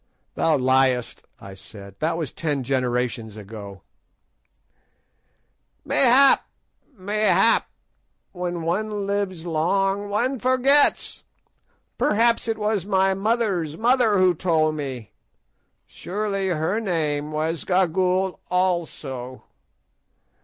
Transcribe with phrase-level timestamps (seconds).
[0.33, 3.81] "Thou liest," I said, "that was ten generations gone."
[5.85, 6.43] "Mayhap,
[6.95, 7.69] mayhap;
[8.31, 11.23] when one lives long one forgets.
[11.99, 15.11] Perhaps it was my mother's mother who told me;
[15.85, 19.43] surely her name was Gagool also.